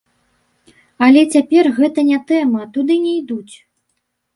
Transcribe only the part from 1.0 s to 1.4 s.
Але